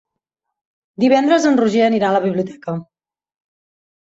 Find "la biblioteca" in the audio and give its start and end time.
2.17-2.77